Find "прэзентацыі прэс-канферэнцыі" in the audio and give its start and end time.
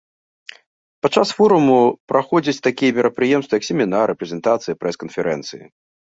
4.23-5.63